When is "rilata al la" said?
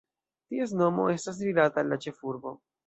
1.49-2.03